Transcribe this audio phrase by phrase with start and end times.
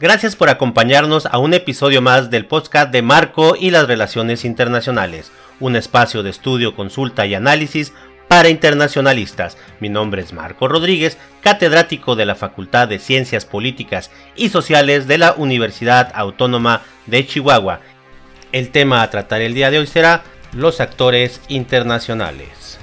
[0.00, 5.32] Gracias por acompañarnos a un episodio más del podcast de Marco y las Relaciones Internacionales,
[5.58, 7.92] un espacio de estudio, consulta y análisis
[8.28, 9.56] para internacionalistas.
[9.80, 15.18] Mi nombre es Marco Rodríguez, catedrático de la Facultad de Ciencias Políticas y Sociales de
[15.18, 17.80] la Universidad Autónoma de Chihuahua.
[18.52, 20.22] El tema a tratar el día de hoy será
[20.52, 22.78] los actores internacionales.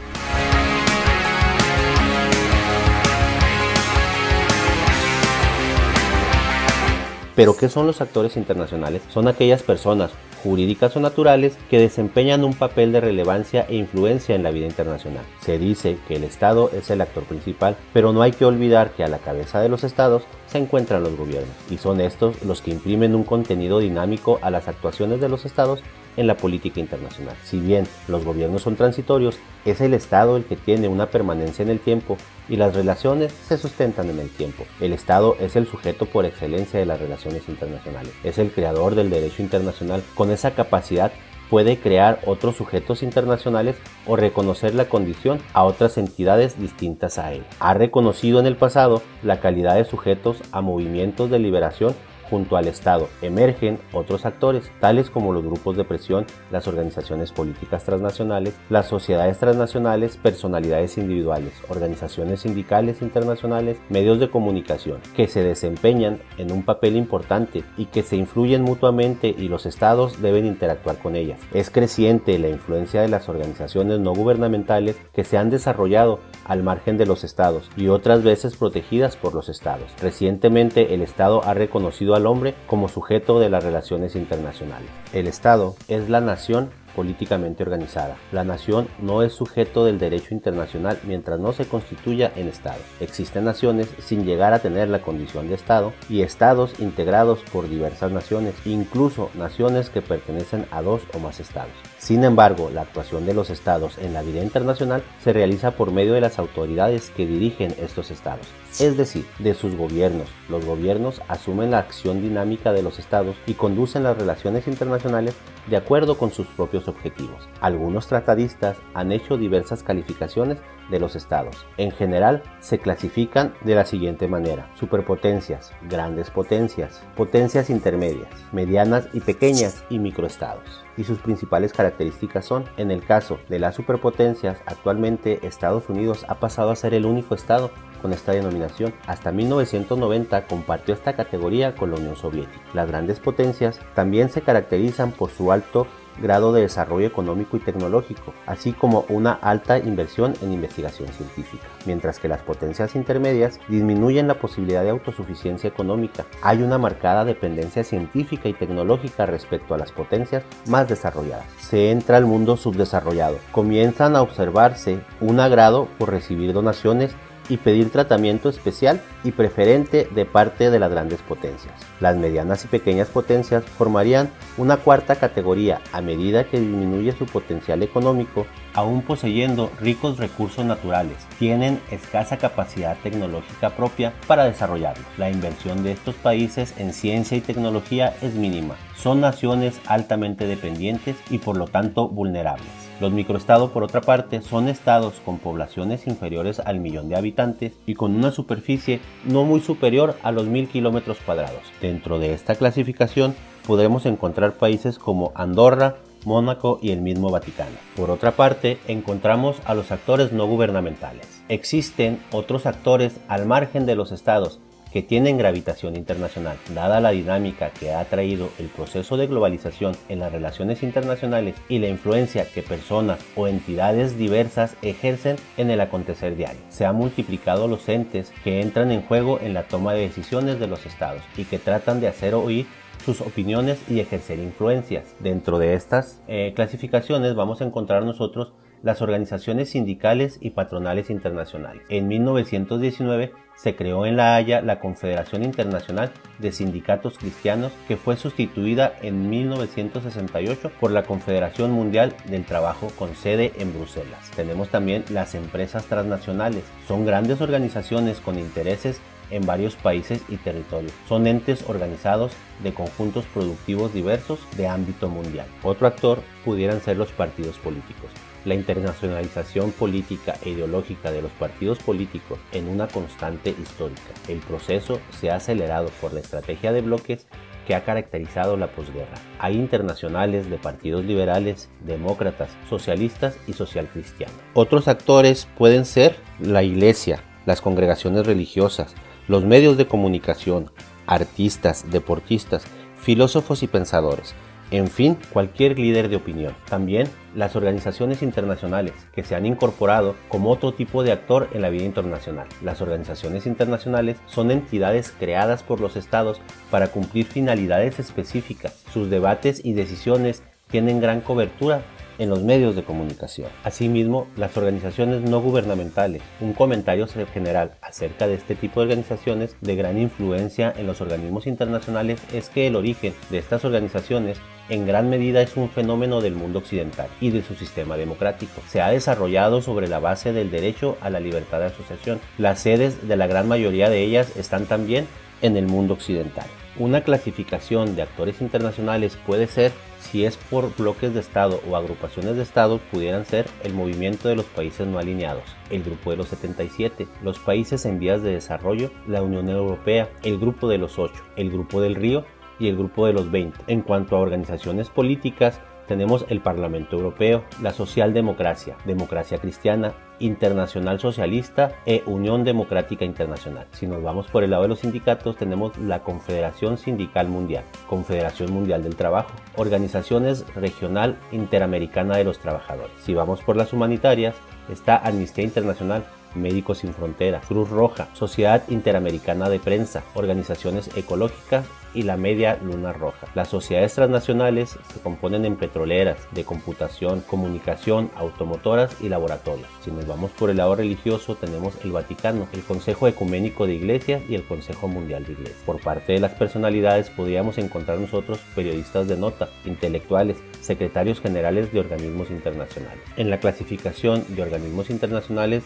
[7.35, 9.02] Pero ¿qué son los actores internacionales?
[9.09, 14.44] Son aquellas personas jurídicas o naturales que desempeñan un papel de relevancia e influencia en
[14.44, 15.25] la vida internacional.
[15.41, 19.03] Se dice que el Estado es el actor principal, pero no hay que olvidar que
[19.03, 22.72] a la cabeza de los estados se encuentran los gobiernos, y son estos los que
[22.72, 25.81] imprimen un contenido dinámico a las actuaciones de los estados
[26.17, 27.35] en la política internacional.
[27.44, 31.69] Si bien los gobiernos son transitorios, es el Estado el que tiene una permanencia en
[31.69, 32.17] el tiempo
[32.49, 34.66] y las relaciones se sustentan en el tiempo.
[34.80, 38.13] El Estado es el sujeto por excelencia de las relaciones internacionales.
[38.23, 40.03] Es el creador del derecho internacional.
[40.16, 41.11] Con esa capacidad
[41.49, 47.44] puede crear otros sujetos internacionales o reconocer la condición a otras entidades distintas a él.
[47.59, 51.95] Ha reconocido en el pasado la calidad de sujetos a movimientos de liberación
[52.30, 57.84] Junto al Estado emergen otros actores, tales como los grupos de presión, las organizaciones políticas
[57.84, 66.20] transnacionales, las sociedades transnacionales, personalidades individuales, organizaciones sindicales internacionales, medios de comunicación, que se desempeñan
[66.38, 71.16] en un papel importante y que se influyen mutuamente y los estados deben interactuar con
[71.16, 71.40] ellas.
[71.53, 76.97] Es creciente la influencia de las organizaciones no gubernamentales que se han desarrollado al margen
[76.97, 79.91] de los estados y otras veces protegidas por los estados.
[80.01, 84.89] Recientemente el Estado ha reconocido al hombre como sujeto de las relaciones internacionales.
[85.11, 88.17] El Estado es la nación políticamente organizada.
[88.31, 92.79] La nación no es sujeto del derecho internacional mientras no se constituya en Estado.
[93.00, 98.11] Existen naciones sin llegar a tener la condición de Estado y estados integrados por diversas
[98.11, 101.73] naciones, incluso naciones que pertenecen a dos o más estados.
[101.97, 106.13] Sin embargo, la actuación de los estados en la vida internacional se realiza por medio
[106.13, 108.45] de las autoridades que dirigen estos estados,
[108.79, 110.28] es decir, de sus gobiernos.
[110.47, 115.35] Los gobiernos asumen la acción dinámica de los estados y conducen las relaciones internacionales
[115.67, 117.47] de acuerdo con sus propios objetivos.
[117.62, 120.59] Algunos tratadistas han hecho diversas calificaciones
[120.90, 121.66] de los estados.
[121.78, 124.69] En general, se clasifican de la siguiente manera.
[124.75, 130.84] Superpotencias, grandes potencias, potencias intermedias, medianas y pequeñas y microestados.
[130.97, 136.35] Y sus principales características son, en el caso de las superpotencias, actualmente Estados Unidos ha
[136.35, 137.72] pasado a ser el único estado
[138.02, 138.94] con esta denominación.
[139.07, 142.62] Hasta 1990 compartió esta categoría con la Unión Soviética.
[142.73, 145.88] Las grandes potencias también se caracterizan por su alto
[146.22, 152.20] grado de desarrollo económico y tecnológico, así como una alta inversión en investigación científica, mientras
[152.20, 156.26] que las potencias intermedias disminuyen la posibilidad de autosuficiencia económica.
[156.42, 161.46] Hay una marcada dependencia científica y tecnológica respecto a las potencias más desarrolladas.
[161.59, 163.38] Se entra al mundo subdesarrollado.
[163.52, 167.16] Comienzan a observarse un agrado por recibir donaciones
[167.50, 171.73] y pedir tratamiento especial y preferente de parte de las grandes potencias.
[172.00, 177.84] Las medianas y pequeñas potencias formarían una cuarta categoría a medida que disminuye su potencial
[177.84, 185.05] económico, aún poseyendo ricos recursos naturales, tienen escasa capacidad tecnológica propia para desarrollarlo.
[185.17, 188.75] La inversión de estos países en ciencia y tecnología es mínima.
[188.95, 192.84] Son naciones altamente dependientes y por lo tanto vulnerables.
[193.01, 197.94] Los microestados, por otra parte, son estados con poblaciones inferiores al millón de habitantes y
[197.94, 201.61] con una superficie no muy superior a los mil kilómetros cuadrados.
[201.81, 203.35] Dentro de esta clasificación
[203.67, 207.75] podremos encontrar países como Andorra, Mónaco y el mismo Vaticano.
[207.96, 211.43] Por otra parte, encontramos a los actores no gubernamentales.
[211.49, 214.59] Existen otros actores al margen de los estados
[214.96, 216.56] que tienen gravitación internacional.
[216.74, 221.80] Dada la dinámica que ha traído el proceso de globalización en las relaciones internacionales y
[221.80, 227.68] la influencia que personas o entidades diversas ejercen en el acontecer diario, se han multiplicado
[227.68, 231.44] los entes que entran en juego en la toma de decisiones de los estados y
[231.44, 232.66] que tratan de hacer oír
[233.03, 235.14] sus opiniones y ejercer influencias.
[235.20, 238.53] Dentro de estas eh, clasificaciones vamos a encontrar nosotros
[238.85, 241.82] las organizaciones sindicales y patronales internacionales.
[241.90, 248.16] En 1919 se creó en La Haya la Confederación Internacional de Sindicatos Cristianos que fue
[248.16, 254.29] sustituida en 1968 por la Confederación Mundial del Trabajo con sede en Bruselas.
[254.35, 256.63] Tenemos también las empresas transnacionales.
[256.88, 259.01] Son grandes organizaciones con intereses
[259.32, 260.93] en varios países y territorios.
[261.10, 265.48] Son entes organizados de conjuntos productivos diversos de ámbito mundial.
[265.63, 268.12] Otro actor pudieran ser los partidos políticos.
[268.46, 274.01] La internacionalización política e ideológica de los partidos políticos en una constante histórica.
[274.27, 277.27] El proceso se ha acelerado por la estrategia de bloques
[277.65, 279.15] que ha caracterizado la posguerra.
[279.39, 284.36] Hay internacionales de partidos liberales, demócratas, socialistas y socialcristianos.
[284.53, 288.94] Otros actores pueden ser la iglesia, las congregaciones religiosas,
[289.27, 290.72] los medios de comunicación,
[291.08, 292.65] artistas, deportistas,
[292.98, 294.36] filósofos y pensadores,
[294.72, 296.56] en fin, cualquier líder de opinión.
[296.70, 301.70] También las organizaciones internacionales que se han incorporado como otro tipo de actor en la
[301.70, 302.48] vida internacional.
[302.63, 306.41] Las organizaciones internacionales son entidades creadas por los estados
[306.72, 308.84] para cumplir finalidades específicas.
[308.91, 311.84] Sus debates y decisiones tienen gran cobertura
[312.17, 313.50] en los medios de comunicación.
[313.63, 316.22] Asimismo, las organizaciones no gubernamentales.
[316.39, 321.48] Un comentario general acerca de este tipo de organizaciones de gran influencia en los organismos
[321.48, 324.39] internacionales es que el origen de estas organizaciones
[324.70, 328.62] en gran medida es un fenómeno del mundo occidental y de su sistema democrático.
[328.68, 332.20] Se ha desarrollado sobre la base del derecho a la libertad de asociación.
[332.38, 335.08] Las sedes de la gran mayoría de ellas están también
[335.41, 336.48] en el mundo occidental.
[336.77, 342.36] Una clasificación de actores internacionales puede ser si es por bloques de Estado o agrupaciones
[342.36, 346.27] de Estado, pudieran ser el movimiento de los países no alineados, el grupo de los
[346.27, 351.13] 77, los países en vías de desarrollo, la Unión Europea, el grupo de los 8,
[351.38, 352.25] el grupo del Río
[352.60, 353.57] y el grupo de los 20.
[353.67, 361.74] En cuanto a organizaciones políticas, tenemos el Parlamento Europeo, la Socialdemocracia, Democracia Cristiana, Internacional Socialista
[361.86, 363.67] e Unión Democrática Internacional.
[363.72, 368.51] Si nos vamos por el lado de los sindicatos, tenemos la Confederación Sindical Mundial, Confederación
[368.53, 372.96] Mundial del Trabajo, Organizaciones Regional Interamericana de los Trabajadores.
[373.01, 374.36] Si vamos por las humanitarias,
[374.70, 376.05] está Amnistía Internacional,
[376.36, 381.65] Médicos Sin Fronteras, Cruz Roja, Sociedad Interamericana de Prensa, Organizaciones Ecológicas
[381.96, 383.27] y la Media Luna Roja.
[383.34, 389.70] Las sociedades transnacionales se componen en petroleras, de computación, comunicación, automotoras y laboratorios.
[389.84, 394.22] Si nos vamos por el lado religioso, tenemos el Vaticano, el Consejo Ecuménico de Iglesias
[394.27, 395.63] y el Consejo Mundial de Iglesias.
[395.65, 401.79] Por parte de las personalidades podríamos encontrar nosotros periodistas de nota, intelectuales, secretarios generales de
[401.79, 403.03] organismos internacionales.
[403.15, 405.63] En la clasificación de organismos internacionales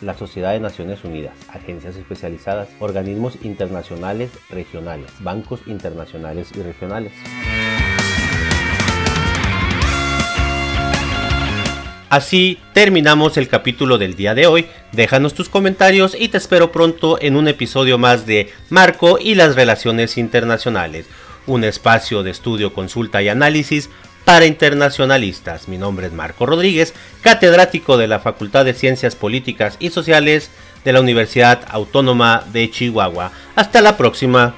[0.00, 7.12] la Sociedad de Naciones Unidas, agencias especializadas, organismos internacionales regionales, bancos internacionales y regionales.
[12.12, 14.66] Así terminamos el capítulo del día de hoy.
[14.92, 19.56] Déjanos tus comentarios y te espero pronto en un episodio más de Marco y las
[19.56, 21.06] relaciones internacionales,
[21.46, 23.88] un espacio de estudio, consulta y análisis
[24.24, 25.68] para internacionalistas.
[25.68, 30.50] Mi nombre es Marco Rodríguez, catedrático de la Facultad de Ciencias Políticas y Sociales
[30.84, 33.32] de la Universidad Autónoma de Chihuahua.
[33.54, 34.54] Hasta la próxima.